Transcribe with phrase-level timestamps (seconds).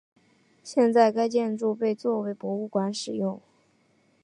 [0.63, 3.39] 现在该建筑被作为博物馆使用。